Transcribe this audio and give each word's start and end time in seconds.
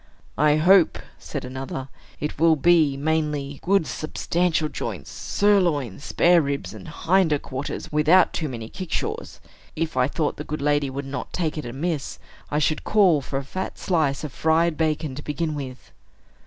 "I 0.39 0.55
hope," 0.55 0.97
said 1.19 1.45
another, 1.45 1.87
"it 2.19 2.39
will 2.39 2.55
be, 2.55 2.97
mainly, 2.97 3.59
good 3.61 3.85
substantial 3.85 4.67
joints, 4.67 5.11
sirloins, 5.11 6.03
spareribs, 6.03 6.73
and 6.73 6.87
hinder 6.87 7.37
quarters, 7.37 7.91
without 7.91 8.33
too 8.33 8.49
many 8.49 8.67
kickshaws. 8.67 9.39
If 9.75 9.95
I 9.95 10.07
thought 10.07 10.37
the 10.37 10.43
good 10.43 10.59
lady 10.59 10.89
would 10.89 11.05
not 11.05 11.31
take 11.33 11.55
it 11.55 11.65
amiss, 11.67 12.17
I 12.49 12.57
should 12.57 12.83
call 12.83 13.21
for 13.21 13.37
a 13.37 13.43
fat 13.43 13.77
slice 13.77 14.23
of 14.23 14.33
fried 14.33 14.75
bacon 14.75 15.13
to 15.13 15.21
begin 15.21 15.53
with." 15.53 15.91